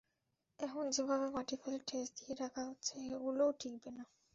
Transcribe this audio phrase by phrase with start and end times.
[0.59, 4.03] এখন যেভাবে মাটি ফেল ঠেস দিয়ে রাখা হচ্ছে, সেগুলোও টিকবে না।